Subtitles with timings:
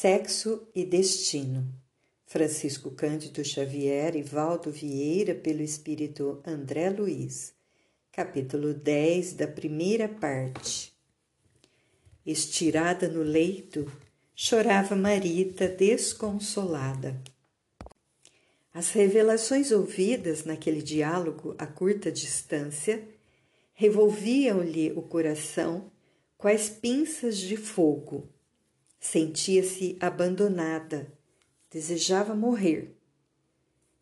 [0.00, 1.70] Sexo e Destino.
[2.24, 7.52] Francisco Cândido Xavier e Valdo Vieira, pelo espírito André Luiz.
[8.10, 10.94] Capítulo 10 da primeira parte.
[12.24, 13.92] Estirada no leito,
[14.34, 17.22] chorava Marita desconsolada.
[18.72, 23.06] As revelações ouvidas naquele diálogo a curta distância
[23.74, 25.92] revolviam-lhe o coração
[26.38, 28.26] quais pinças de fogo
[29.00, 31.10] Sentia-se abandonada,
[31.70, 32.94] desejava morrer.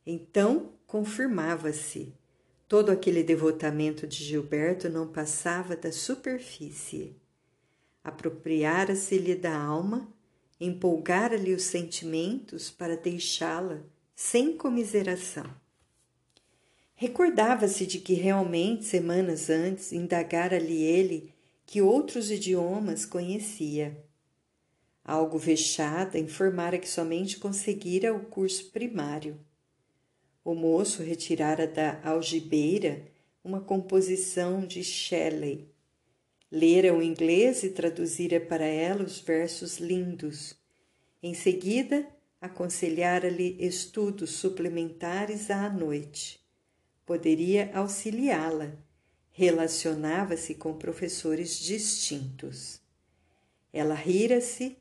[0.05, 2.12] Então confirmava-se.
[2.66, 7.15] Todo aquele devotamento de Gilberto não passava da superfície.
[8.03, 10.12] Apropriara-se-lhe da alma,
[10.61, 13.80] empolgara-lhe os sentimentos para deixá-la
[14.17, 15.48] sem comiseração.
[16.97, 21.33] Recordava-se de que realmente, semanas antes, indagara-lhe ele
[21.65, 24.08] que outros idiomas conhecia
[25.09, 29.41] Algo vexada, informara que somente conseguira o curso primário.
[30.45, 33.06] O moço retirara da algibeira
[33.42, 35.67] uma composição de Shelley.
[36.53, 40.55] Lera o inglês e traduzira para ela os versos lindos.
[41.22, 42.06] Em seguida,
[42.39, 46.39] aconselhara-lhe estudos suplementares à noite.
[47.06, 48.77] Poderia auxiliá-la.
[49.31, 52.78] Relacionava-se com professores distintos.
[53.72, 54.77] Ela rira-se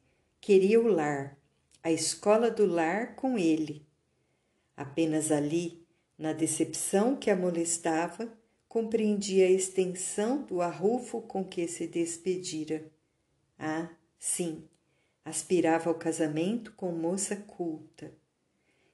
[0.48, 1.38] Queria o lar,
[1.84, 3.86] a escola do lar com ele.
[4.78, 5.86] Apenas ali,
[6.18, 8.32] na decepção que a molestava,
[8.66, 12.90] compreendia a extensão do arrufo com que se despedira.
[13.60, 14.64] Ah, sim,
[15.26, 18.14] aspirava ao casamento com moça culta.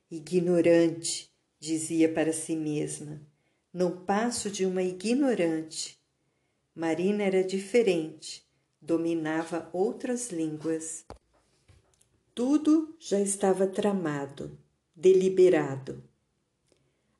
[0.09, 3.21] Ignorante, dizia para si mesma,
[3.71, 5.99] não passo de uma ignorante.
[6.73, 8.43] Marina era diferente,
[8.81, 11.05] dominava outras línguas.
[12.35, 14.57] Tudo já estava tramado,
[14.95, 16.03] deliberado.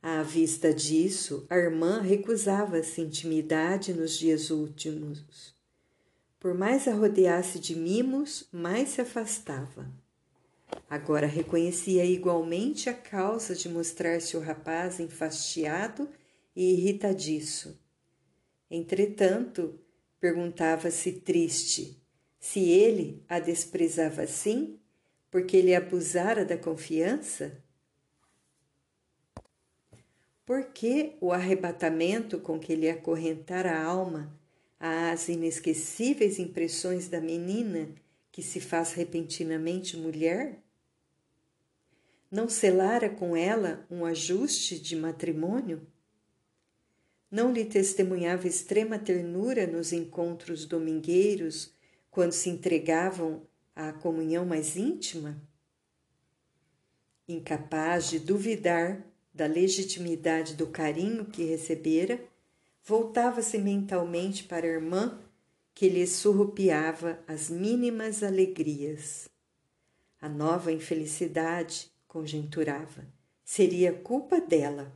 [0.01, 5.53] À vista disso, a irmã recusava-se intimidade nos dias últimos.
[6.39, 9.87] Por mais a rodeasse de mimos, mais se afastava.
[10.89, 16.09] Agora reconhecia igualmente a causa de mostrar-se o rapaz enfastiado
[16.55, 17.79] e irritadiço.
[18.69, 19.79] Entretanto,
[20.19, 22.01] perguntava-se triste
[22.39, 24.79] se ele a desprezava assim
[25.33, 27.57] porque ele abusara da confiança?
[30.45, 34.31] Por que o arrebatamento com que ele acorrentara a alma
[34.79, 37.89] às inesquecíveis impressões da menina
[38.31, 40.59] que se faz repentinamente mulher?
[42.29, 45.81] Não selara com ela um ajuste de matrimônio?
[47.31, 51.73] Não lhe testemunhava extrema ternura nos encontros domingueiros,
[52.11, 53.41] quando se entregavam
[53.75, 55.41] à comunhão mais íntima?
[57.27, 59.03] Incapaz de duvidar
[59.33, 62.23] da legitimidade do carinho que recebera,
[62.83, 65.19] voltava-se mentalmente para a irmã
[65.73, 69.27] que lhe surrupiava as mínimas alegrias.
[70.21, 73.07] A nova infelicidade, conjecturava,
[73.43, 74.93] seria culpa dela.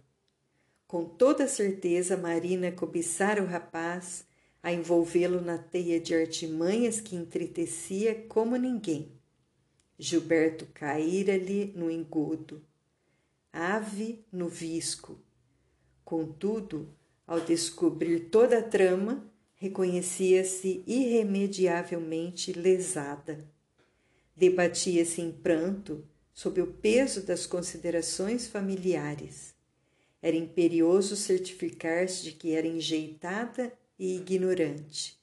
[0.86, 4.27] Com toda certeza, Marina cobiçara o rapaz
[4.68, 9.14] a envolvê-lo na teia de artimanhas que entristecia como ninguém.
[9.98, 12.62] Gilberto caíra-lhe no engodo,
[13.54, 15.18] ave no visco.
[16.04, 16.94] Contudo,
[17.26, 23.50] ao descobrir toda a trama, reconhecia-se irremediavelmente lesada.
[24.36, 26.04] Debatia-se em pranto
[26.34, 29.56] sob o peso das considerações familiares.
[30.22, 35.18] Era imperioso certificar-se de que era enjeitada e ignorante.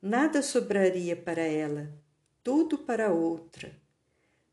[0.00, 1.92] Nada sobraria para ela,
[2.42, 3.72] tudo para outra.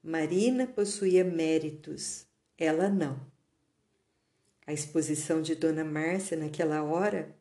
[0.01, 2.25] Marina possuía méritos,
[2.57, 3.19] ela não.
[4.65, 7.35] A exposição de Dona Márcia naquela hora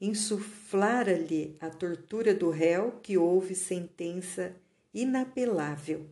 [0.00, 4.54] insuflara-lhe a tortura do réu que houve sentença
[4.92, 6.06] inapelável.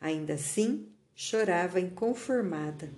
[0.00, 2.90] Ainda assim, chorava inconformada.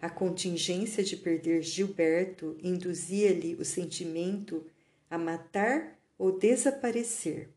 [0.00, 4.64] A contingência de perder Gilberto induzia-lhe o sentimento
[5.10, 7.50] a matar ou desaparecer.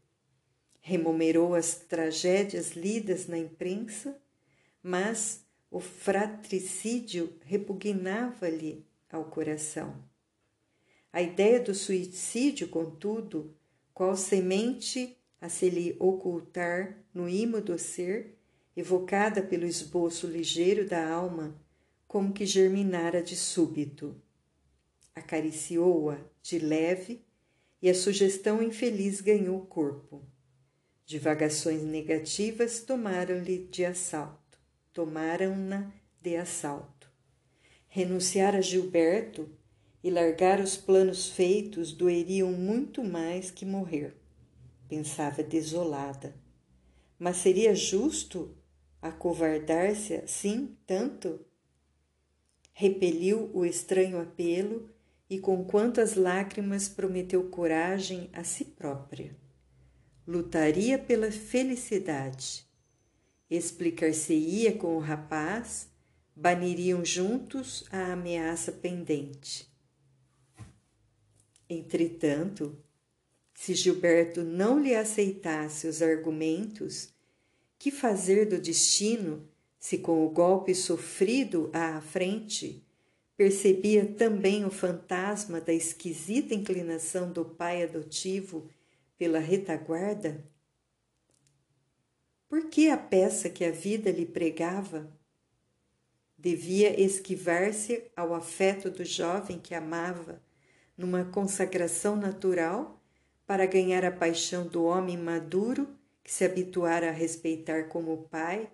[0.80, 4.20] Remunerou as tragédias lidas na imprensa,
[4.82, 9.96] mas o fratricídio repugnava-lhe ao coração.
[11.14, 13.54] A ideia do suicídio, contudo,
[13.94, 18.38] qual semente a se lhe ocultar no imo do ser,
[18.76, 21.56] evocada pelo esboço ligeiro da alma,
[22.08, 24.16] como que germinara de súbito.
[25.14, 27.22] Acariciou-a de leve
[27.82, 30.22] e a sugestão infeliz ganhou corpo.
[31.06, 34.60] Divagações negativas tomaram-lhe de assalto,
[34.94, 35.92] tomaram-na
[36.22, 37.12] de assalto.
[37.88, 39.50] Renunciar a Gilberto
[40.04, 44.16] e largar os planos feitos doeriam muito mais que morrer,
[44.88, 46.36] pensava desolada.
[47.20, 48.56] Mas seria justo
[49.02, 51.44] acovardar-se assim tanto?
[52.74, 54.90] Repeliu o estranho apelo
[55.32, 59.34] e com quantas lágrimas prometeu coragem a si própria.
[60.28, 62.68] Lutaria pela felicidade.
[63.50, 65.88] Explicar-se-ia com o rapaz,
[66.36, 69.72] baniriam juntos a ameaça pendente.
[71.70, 72.78] Entretanto,
[73.54, 77.08] se Gilberto não lhe aceitasse os argumentos,
[77.80, 79.48] que fazer do destino
[79.80, 82.86] se com o golpe sofrido à frente
[83.42, 88.70] percebia também o fantasma da esquisita inclinação do pai adotivo
[89.18, 90.46] pela retaguarda?
[92.48, 95.12] Por que a peça que a vida lhe pregava?
[96.38, 100.40] Devia esquivar-se ao afeto do jovem que amava,
[100.96, 103.02] numa consagração natural,
[103.48, 105.88] para ganhar a paixão do homem maduro
[106.24, 108.70] que se habituara a respeitar como pai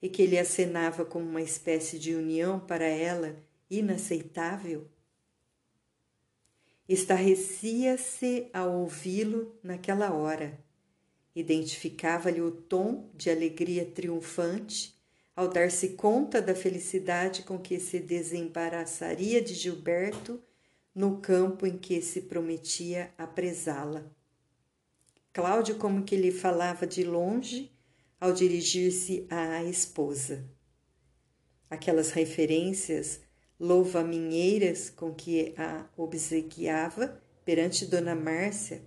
[0.00, 3.34] e que lhe acenava como uma espécie de união para ela
[3.72, 4.86] inaceitável?
[6.86, 10.62] Estarrecia-se ao ouvi-lo naquela hora.
[11.34, 14.94] Identificava-lhe o tom de alegria triunfante
[15.34, 20.42] ao dar-se conta da felicidade com que se desembaraçaria de Gilberto
[20.94, 24.04] no campo em que se prometia apresá-la.
[25.32, 27.72] Cláudio, como que lhe falava de longe
[28.20, 30.44] ao dirigir-se à esposa.
[31.70, 33.22] Aquelas referências
[33.62, 38.82] louva-minheiras com que a obsequiava perante Dona Márcia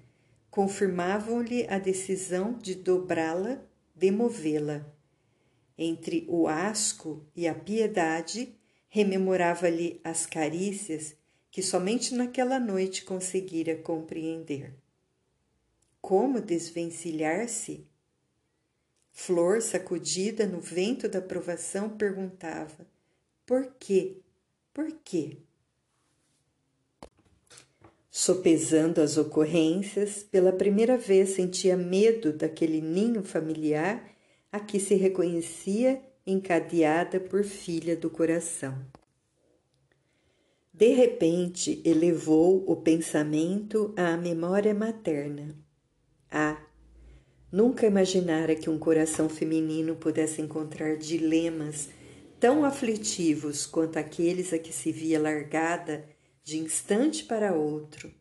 [0.51, 3.61] confirmavam-lhe a decisão de dobrá-la,
[3.95, 4.85] demovê-la.
[5.77, 8.53] Entre o asco e a piedade,
[8.89, 11.15] rememorava-lhe as carícias
[11.49, 14.73] que somente naquela noite conseguira compreender.
[16.01, 17.87] Como desvencilhar-se?
[19.09, 22.85] Flor, sacudida no vento da provação, perguntava:
[23.45, 24.17] Por quê?
[24.75, 25.37] Por quê?
[28.11, 34.05] Sopesando as ocorrências, pela primeira vez sentia medo daquele ninho familiar
[34.51, 38.85] a que se reconhecia encadeada por filha do coração.
[40.73, 45.55] De repente, elevou o pensamento à memória materna.
[46.29, 46.61] Ah,
[47.49, 51.87] nunca imaginara que um coração feminino pudesse encontrar dilemas
[52.45, 56.07] tão aflitivos quanto aqueles a que se via largada
[56.43, 58.13] de instante para outro.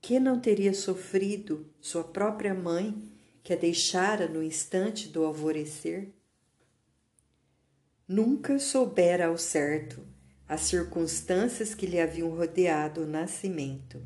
[0.00, 3.02] Que não teria sofrido sua própria mãe,
[3.42, 6.08] que a deixara no instante do alvorecer?
[8.08, 10.02] Nunca soubera ao certo
[10.48, 14.02] as circunstâncias que lhe haviam rodeado o nascimento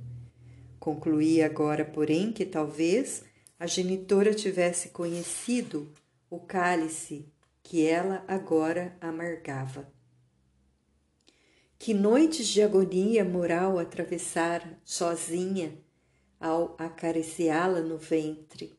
[0.81, 3.23] Concluí agora, porém, que talvez
[3.57, 5.93] a genitora tivesse conhecido
[6.29, 7.33] o cálice
[7.69, 9.93] que ela agora amargava.
[11.77, 15.77] Que noites de agonia moral atravessara sozinha
[16.39, 18.79] ao acariciá-la no ventre.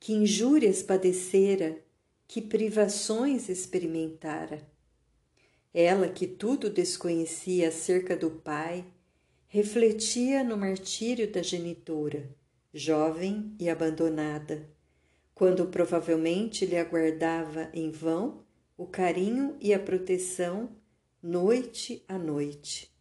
[0.00, 1.78] Que injúrias padecera,
[2.26, 4.68] que privações experimentara.
[5.72, 8.84] Ela que tudo desconhecia acerca do pai,
[9.46, 12.28] refletia no martírio da genitora,
[12.72, 14.68] jovem e abandonada,
[15.34, 18.44] quando provavelmente lhe aguardava em vão
[18.76, 20.70] o carinho e a proteção
[21.22, 22.94] noite a noite.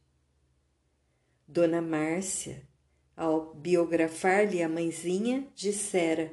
[1.48, 2.68] Dona Márcia,
[3.16, 6.32] ao biografar-lhe a mãezinha, dissera: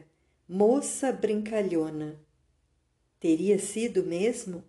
[0.48, 2.20] moça brincalhona.
[3.18, 4.64] Teria sido mesmo?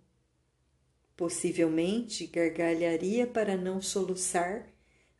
[1.16, 4.72] Possivelmente gargalharia para não soluçar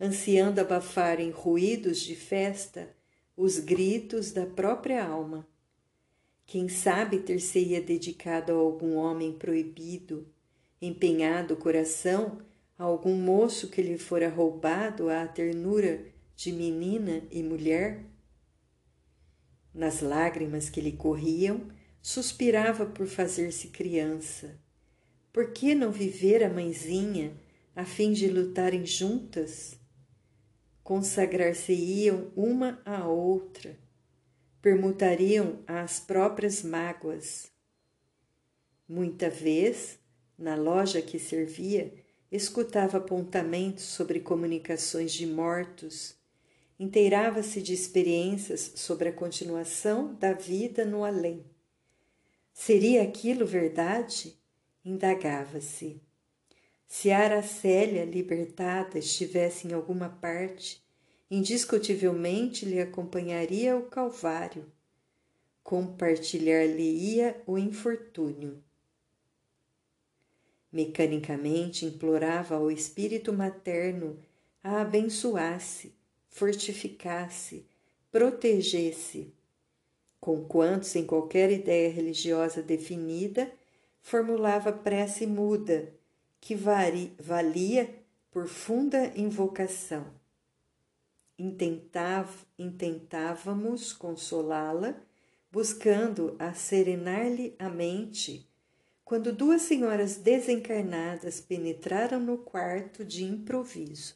[0.02, 2.92] ansiando abafar em ruídos de festa
[3.36, 5.46] os gritos da própria alma.
[6.52, 10.28] Quem sabe ter-se-ia dedicado a algum homem proibido,
[10.82, 12.42] empenhado o coração
[12.78, 16.04] a algum moço que lhe fora roubado à ternura
[16.36, 18.04] de menina e mulher?
[19.72, 21.68] Nas lágrimas que lhe corriam,
[22.02, 24.60] suspirava por fazer-se criança.
[25.32, 27.32] Por que não viver a mãezinha
[27.74, 29.80] a fim de lutarem juntas?
[30.84, 33.78] consagrar-se-iam uma à outra,
[34.62, 37.50] permutariam as próprias mágoas.
[38.88, 39.98] Muita vez,
[40.38, 41.92] na loja que servia,
[42.30, 46.14] escutava apontamentos sobre comunicações de mortos,
[46.78, 51.44] inteirava-se de experiências sobre a continuação da vida no além.
[52.52, 54.38] Seria aquilo verdade?
[54.84, 56.00] Indagava-se.
[56.86, 60.82] Se Aracélia, libertada, estivesse em alguma parte,
[61.34, 64.70] indiscutivelmente lhe acompanharia o Calvário,
[65.64, 68.62] compartilhar-lhe-ia o infortúnio.
[70.70, 74.18] Mecanicamente implorava ao espírito materno
[74.62, 75.94] a abençoasse,
[76.28, 77.64] fortificasse,
[78.10, 79.32] protegesse.
[80.20, 83.50] Conquanto, sem qualquer ideia religiosa definida,
[84.02, 85.94] formulava prece muda,
[86.38, 87.88] que valia
[88.30, 90.20] por funda invocação.
[92.56, 94.94] Intentávamos consolá-la,
[95.50, 98.48] buscando a serenar-lhe a mente,
[99.04, 104.14] quando duas senhoras desencarnadas penetraram no quarto de improviso.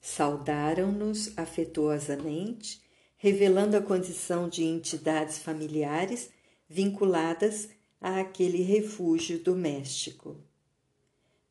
[0.00, 2.80] Saudaram-nos afetuosamente,
[3.16, 6.30] revelando a condição de entidades familiares
[6.68, 7.68] vinculadas
[8.00, 10.38] àquele refúgio doméstico.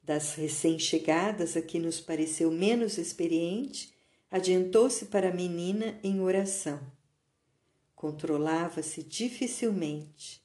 [0.01, 3.98] Das recém-chegadas, a que nos pareceu menos experiente,
[4.31, 6.79] adiantou-se para a menina em oração.
[7.95, 10.41] Controlava-se dificilmente.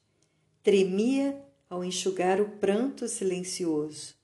[0.63, 4.15] Tremia ao enxugar o pranto silencioso.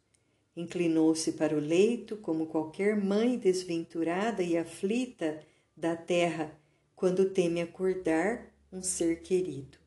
[0.55, 5.41] Inclinou-se para o leito como qualquer mãe desventurada e aflita
[5.77, 6.57] da terra
[6.95, 9.77] quando teme acordar um ser querido.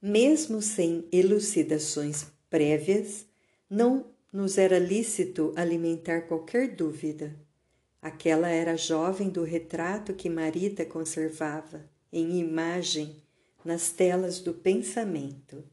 [0.00, 3.26] Mesmo sem elucidações prévias,
[3.68, 7.45] não nos era lícito alimentar qualquer dúvida.
[8.06, 13.20] Aquela era a jovem do retrato que Marita conservava em imagem
[13.64, 15.64] nas telas do pensamento.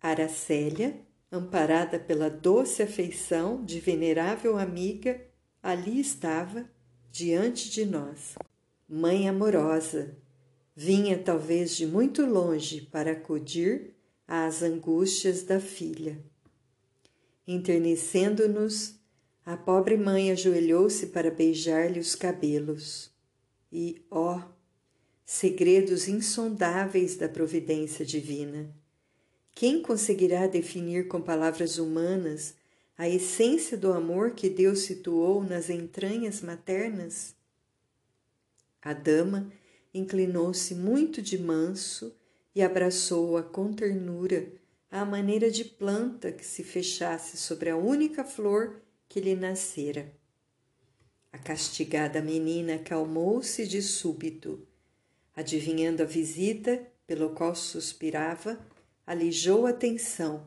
[0.00, 1.00] Aracélia,
[1.32, 5.20] amparada pela doce afeição de venerável amiga,
[5.60, 6.64] ali estava
[7.10, 8.36] diante de nós.
[8.88, 10.16] Mãe amorosa,
[10.76, 13.96] vinha talvez de muito longe para acudir
[14.28, 16.22] às angústias da filha.
[17.48, 18.99] Enternecendo-nos,
[19.44, 23.10] a pobre mãe ajoelhou-se para beijar-lhe os cabelos.
[23.72, 24.42] E, ó,
[25.24, 28.74] segredos insondáveis da providência divina!
[29.52, 32.54] Quem conseguirá definir com palavras humanas
[32.96, 37.34] a essência do amor que Deus situou nas entranhas maternas?
[38.82, 39.50] A dama
[39.92, 42.14] inclinou-se muito de manso
[42.54, 44.52] e abraçou-a com ternura,
[44.90, 50.14] à maneira de planta que se fechasse sobre a única flor que lhe nascera.
[51.32, 54.64] A castigada menina acalmou-se de súbito.
[55.34, 58.64] Adivinhando a visita, pelo qual suspirava,
[59.04, 60.46] alijou a tensão,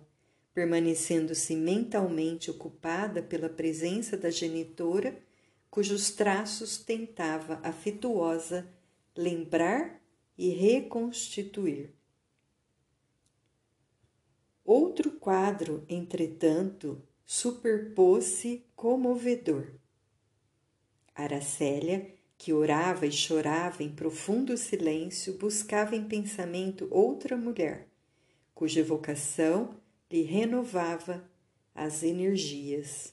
[0.53, 5.22] permanecendo-se mentalmente ocupada pela presença da genitora,
[5.70, 8.65] cujos traços tentava afetuosa
[9.13, 10.01] lembrar
[10.38, 11.93] e reconstituir.
[14.63, 17.05] Outro quadro, entretanto,
[17.36, 19.66] superpôs-se comovedor.
[21.16, 27.88] Aracélia, que orava e chorava em profundo silêncio, buscava em pensamento outra mulher,
[28.54, 29.75] cuja evocação
[30.12, 31.28] lhe renovava
[31.74, 33.12] as energias.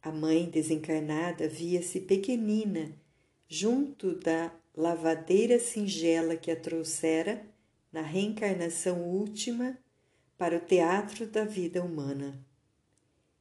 [0.00, 2.96] A mãe desencarnada via-se pequenina
[3.46, 7.44] junto da lavadeira singela que a trouxera
[7.92, 9.78] na reencarnação última
[10.38, 12.47] para o teatro da vida humana.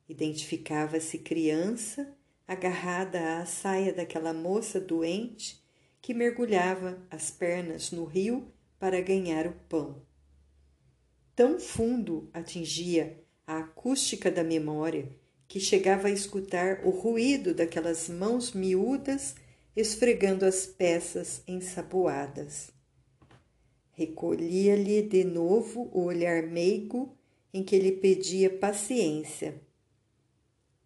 [0.08, 2.16] Identificava-se criança
[2.48, 5.62] agarrada à saia daquela moça doente
[6.02, 10.02] que mergulhava as pernas no rio para ganhar o pão.
[11.36, 15.10] Tão fundo atingia a acústica da memória
[15.48, 19.36] que chegava a escutar o ruído daquelas mãos miúdas
[19.76, 22.72] esfregando as peças ensaboadas.
[23.92, 27.16] Recolhia-lhe de novo o olhar meigo
[27.54, 29.67] em que lhe pedia paciência.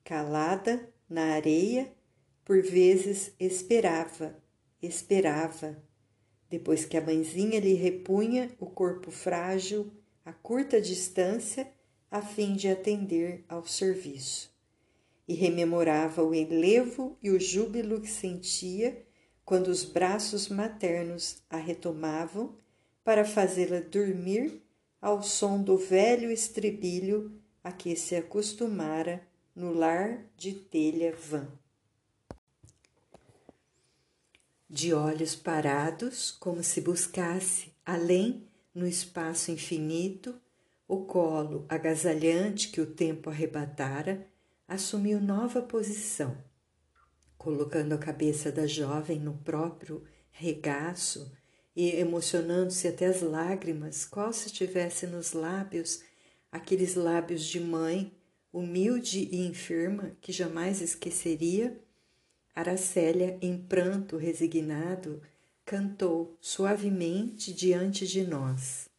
[0.03, 1.91] Calada na areia,
[2.43, 4.35] por vezes esperava,
[4.81, 5.81] esperava,
[6.49, 9.91] depois que a mãezinha lhe repunha o corpo frágil
[10.25, 11.71] a curta distância
[12.09, 14.51] a fim de atender ao serviço.
[15.27, 19.05] E rememorava o enlevo e o júbilo que sentia
[19.45, 22.55] quando os braços maternos a retomavam
[23.03, 24.61] para fazê-la dormir
[25.01, 27.31] ao som do velho estribilho
[27.63, 31.47] a que se acostumara no lar de telha vã.
[34.69, 40.39] De olhos parados, como se buscasse, além, no espaço infinito,
[40.87, 44.27] o colo agasalhante que o tempo arrebatara,
[44.67, 46.37] assumiu nova posição,
[47.37, 51.31] colocando a cabeça da jovem no próprio regaço
[51.75, 56.01] e emocionando-se até as lágrimas, qual se tivesse nos lábios
[56.51, 58.13] aqueles lábios de mãe,
[58.51, 61.79] humilde e enferma, que jamais esqueceria,
[62.53, 65.21] Aracélia, em pranto resignado,
[65.65, 68.89] cantou suavemente diante de nós.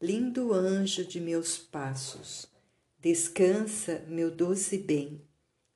[0.00, 2.48] Lindo anjo de meus passos,
[2.98, 5.22] descansa, meu doce bem,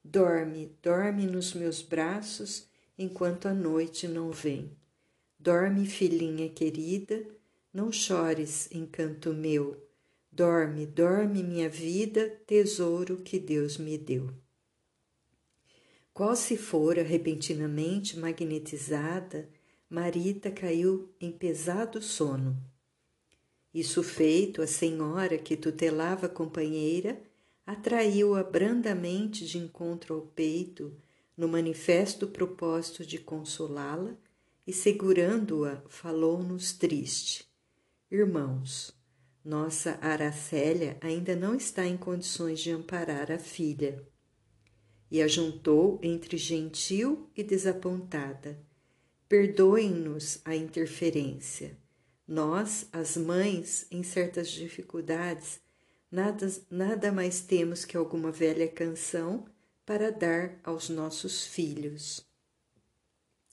[0.02, 2.66] dorme, dorme nos meus braços
[2.98, 4.76] enquanto a noite não vem.
[5.38, 7.24] Dorme, filhinha querida,
[7.72, 9.89] não chores, encanto meu.
[10.32, 14.30] Dorme, dorme, minha vida, tesouro que Deus me deu.
[16.12, 19.48] Qual se fora repentinamente magnetizada,
[19.88, 22.56] Marita caiu em pesado sono.
[23.74, 27.20] Isso feito, a senhora que tutelava a companheira
[27.66, 30.92] atraiu-a brandamente de encontro ao peito,
[31.36, 34.16] no manifesto propósito de consolá-la,
[34.66, 37.48] e segurando-a, falou-nos triste:
[38.10, 38.92] Irmãos,
[39.44, 44.06] nossa Aracélia ainda não está em condições de amparar a filha
[45.10, 48.58] e a juntou entre gentil e desapontada.
[49.28, 51.76] Perdoem-nos a interferência.
[52.26, 55.60] Nós, as mães, em certas dificuldades,
[56.10, 59.46] nada, nada mais temos que alguma velha canção
[59.84, 62.24] para dar aos nossos filhos.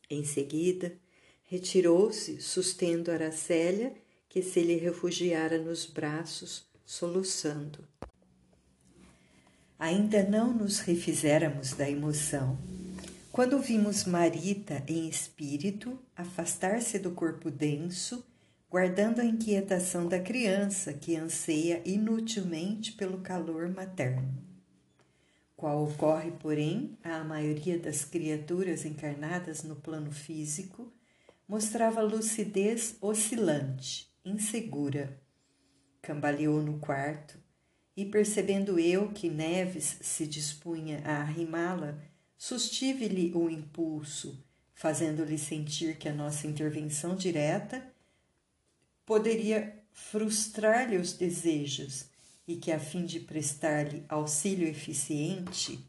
[0.09, 0.95] Em seguida,
[1.43, 3.95] retirou-se, sustendo Aracélia,
[4.37, 7.79] que se lhe refugiara nos braços, soluçando.
[9.79, 12.55] Ainda não nos refizéramos da emoção.
[13.31, 18.23] Quando vimos Marita em espírito afastar-se do corpo denso,
[18.69, 24.37] guardando a inquietação da criança que anseia inutilmente pelo calor materno.
[25.55, 30.93] Qual ocorre, porém, à maioria das criaturas encarnadas no plano físico,
[31.47, 35.19] mostrava lucidez oscilante, insegura.
[36.01, 37.37] Cambaleou no quarto,
[37.95, 41.97] e percebendo eu que Neves se dispunha a arrimá-la,
[42.37, 44.43] sustive-lhe o impulso,
[44.75, 47.91] fazendo-lhe sentir que a nossa intervenção direta
[49.03, 52.05] poderia frustrar-lhe os desejos
[52.47, 55.83] e que, a fim de prestar-lhe auxílio eficiente,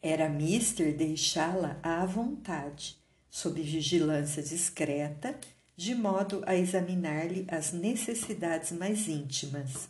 [0.00, 2.96] era mister deixá-la à vontade,
[3.28, 5.38] sob vigilância discreta,
[5.80, 9.88] de modo a examinar-lhe as necessidades mais íntimas.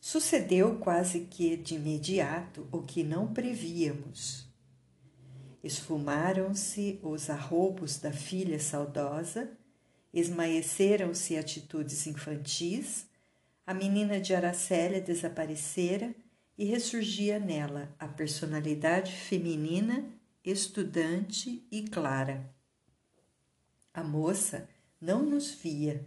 [0.00, 4.44] Sucedeu quase que de imediato o que não prevíamos.
[5.62, 9.52] Esfumaram-se os arrobos da filha saudosa,
[10.12, 13.06] esmaeceram-se atitudes infantis,
[13.64, 16.12] a menina de Aracélia desaparecera
[16.58, 20.04] e ressurgia nela a personalidade feminina,
[20.44, 22.52] estudante e clara.
[23.94, 24.71] A moça
[25.02, 26.06] não nos via,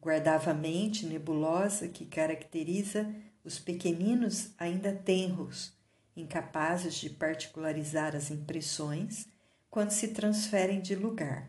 [0.00, 3.08] guardava a mente nebulosa que caracteriza
[3.44, 5.72] os pequeninos ainda tenros,
[6.16, 9.28] incapazes de particularizar as impressões
[9.70, 11.48] quando se transferem de lugar.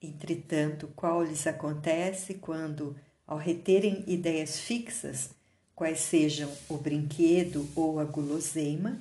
[0.00, 2.94] Entretanto, qual lhes acontece quando,
[3.26, 5.30] ao reterem ideias fixas,
[5.74, 9.00] quais sejam o brinquedo ou a guloseima,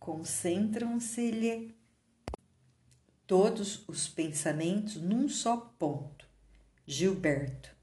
[0.00, 1.75] concentram-se-lhe
[3.26, 6.28] todos os pensamentos num só ponto.
[6.86, 7.74] Gilberto.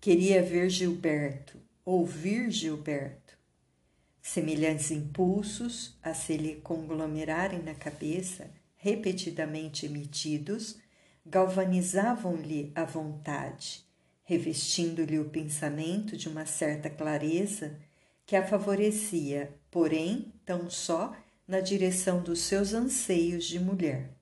[0.00, 3.36] Queria ver Gilberto, ouvir Gilberto.
[4.22, 10.78] Semelhantes impulsos a se lhe conglomerarem na cabeça, repetidamente emitidos,
[11.24, 13.84] galvanizavam-lhe a vontade,
[14.24, 17.78] revestindo-lhe o pensamento de uma certa clareza
[18.24, 21.14] que a favorecia, porém, tão só
[21.46, 24.15] na direção dos seus anseios de mulher.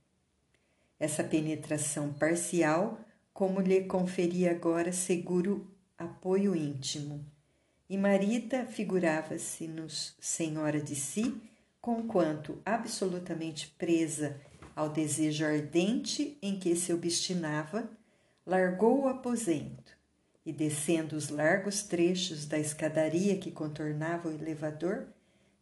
[1.05, 2.99] Essa penetração parcial,
[3.31, 7.23] como lhe conferia agora seguro apoio íntimo.
[7.91, 11.39] E Marita figurava-se-nos senhora de si,
[11.79, 14.41] conquanto absolutamente presa
[14.75, 17.87] ao desejo ardente em que se obstinava,
[18.47, 19.93] largou o aposento
[20.47, 25.09] e, descendo os largos trechos da escadaria que contornava o elevador,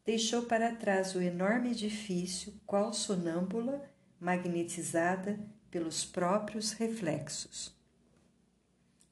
[0.07, 3.91] deixou para trás o enorme edifício, qual sonâmbula,
[4.23, 5.37] magnetizada
[5.69, 7.75] pelos próprios reflexos.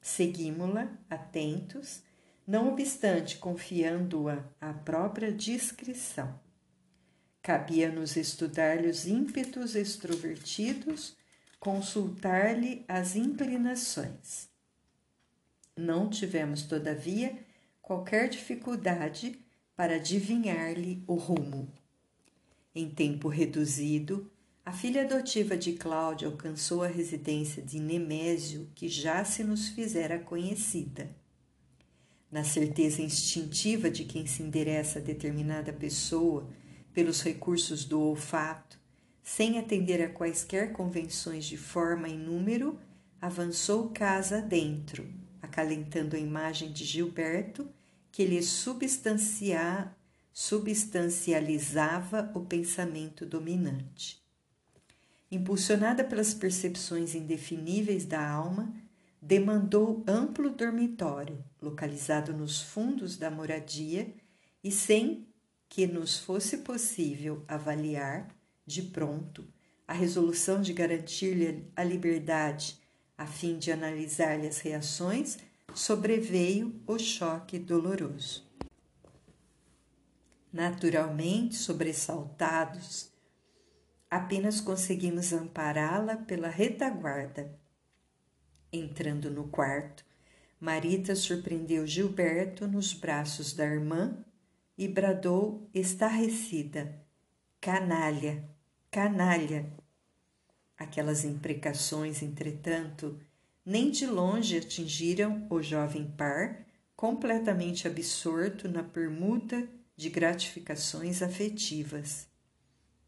[0.01, 2.01] Seguimos-la, atentos,
[2.47, 6.39] não obstante confiando-a à própria discrição.
[7.43, 11.17] Cabia-nos estudar-lhe os ímpetos extrovertidos,
[11.59, 14.49] consultar-lhe as inclinações.
[15.77, 17.37] Não tivemos, todavia,
[17.83, 19.45] qualquer dificuldade
[19.75, 21.73] para adivinhar-lhe o rumo.
[22.73, 24.31] Em tempo reduzido,
[24.71, 30.17] a filha adotiva de Cláudia alcançou a residência de Nemésio, que já se nos fizera
[30.17, 31.11] conhecida.
[32.31, 36.49] Na certeza instintiva de quem se endereça a determinada pessoa
[36.95, 38.79] pelos recursos do olfato,
[39.25, 42.79] sem atender a quaisquer convenções de forma e número,
[43.21, 45.05] avançou casa dentro,
[45.43, 47.69] acalentando a imagem de Gilberto,
[48.13, 49.93] que lhe substancia,
[50.33, 54.20] substancializava o pensamento dominante.
[55.31, 58.75] Impulsionada pelas percepções indefiníveis da alma,
[59.23, 64.13] demandou amplo dormitório, localizado nos fundos da moradia,
[64.63, 65.29] e sem
[65.69, 68.35] que nos fosse possível avaliar,
[68.67, 69.47] de pronto,
[69.87, 72.79] a resolução de garantir-lhe a liberdade,
[73.17, 75.39] a fim de analisar-lhe as reações,
[75.75, 78.45] sobreveio o choque doloroso.
[80.53, 83.10] Naturalmente sobressaltados,
[84.11, 87.57] apenas conseguimos ampará-la pela retaguarda.
[88.73, 90.05] Entrando no quarto,
[90.59, 94.17] Marita surpreendeu Gilberto nos braços da irmã
[94.77, 97.01] e bradou estarrecida:
[97.61, 98.45] Canalha,
[98.91, 99.71] canalha!
[100.77, 103.19] Aquelas imprecações, entretanto,
[103.65, 112.30] nem de longe atingiram o jovem par, completamente absorto na permuta de gratificações afetivas.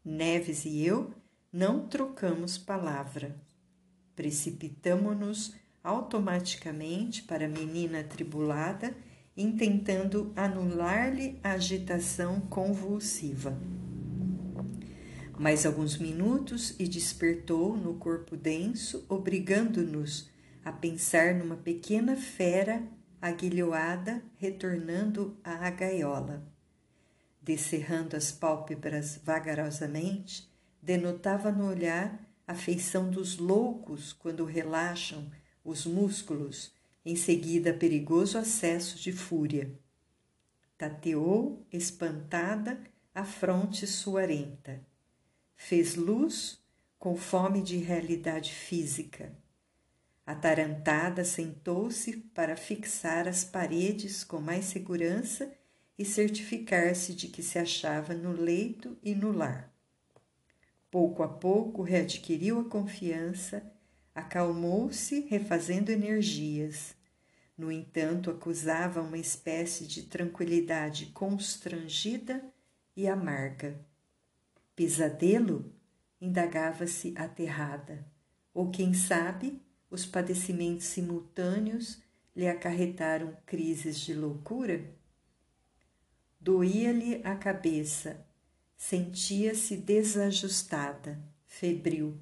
[0.05, 1.13] Neves e eu
[1.51, 3.39] não trocamos palavra.
[4.17, 8.93] Precipitamo-nos automaticamente para a menina atribulada,
[9.35, 13.57] intentando anular-lhe a agitação convulsiva.
[15.39, 20.29] Mais alguns minutos e despertou no corpo denso, obrigando-nos
[20.65, 22.83] a pensar numa pequena fera
[23.21, 26.52] aguilhoada retornando à gaiola
[27.43, 30.49] descerrando as pálpebras vagarosamente,
[30.81, 35.29] denotava no olhar a feição dos loucos quando relaxam
[35.63, 36.73] os músculos,
[37.05, 39.77] em seguida perigoso acesso de fúria.
[40.77, 42.79] Tateou, espantada,
[43.13, 44.81] a fronte suarenta.
[45.55, 46.59] Fez luz
[46.97, 49.31] com fome de realidade física.
[50.25, 55.53] Atarantada, sentou-se para fixar as paredes com mais segurança
[55.97, 59.71] e certificar-se de que se achava no leito e no lar.
[60.89, 63.63] Pouco a pouco readquiriu a confiança,
[64.13, 66.95] acalmou-se, refazendo energias.
[67.57, 72.43] No entanto, acusava uma espécie de tranquilidade constrangida
[72.95, 73.79] e amarga.
[74.75, 75.71] Pesadelo?
[76.19, 78.05] indagava-se aterrada.
[78.53, 82.01] Ou quem sabe, os padecimentos simultâneos
[82.35, 85.02] lhe acarretaram crises de loucura?
[86.43, 88.27] Doía-lhe a cabeça,
[88.75, 92.19] sentia-se desajustada, febril.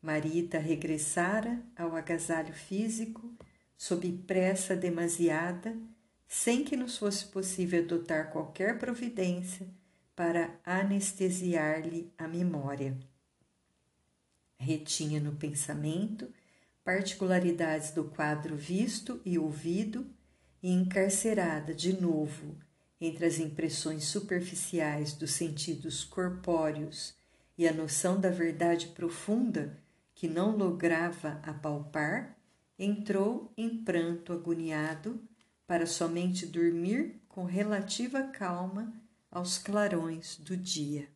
[0.00, 3.36] Marita regressara ao agasalho físico
[3.76, 5.76] sob pressa demasiada,
[6.28, 9.66] sem que nos fosse possível adotar qualquer providência
[10.14, 12.96] para anestesiar-lhe a memória.
[14.56, 16.32] Retinha no pensamento
[16.84, 20.08] particularidades do quadro visto e ouvido
[20.62, 22.67] e encarcerada de novo
[23.00, 27.14] entre as impressões superficiais dos sentidos corpóreos
[27.56, 29.78] e a noção da verdade profunda
[30.14, 32.36] que não lograva apalpar,
[32.78, 35.20] entrou em pranto agoniado
[35.66, 38.92] para somente dormir com relativa calma
[39.30, 41.08] aos clarões do dia.